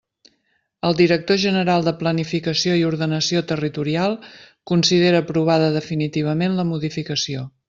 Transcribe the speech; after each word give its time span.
El 0.87 0.95
director 1.01 1.37
general 1.43 1.85
de 1.89 1.93
Planificació 1.99 2.79
i 2.79 2.87
Ordenació 2.89 3.43
Territorial 3.53 4.19
considera 4.73 5.23
aprovada 5.27 5.73
definitivament 5.81 6.61
la 6.63 6.71
modificació. 6.73 7.51